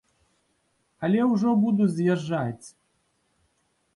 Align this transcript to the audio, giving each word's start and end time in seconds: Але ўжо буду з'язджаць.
Але 1.07 1.19
ўжо 1.33 1.49
буду 1.65 1.83
з'язджаць. 1.97 2.67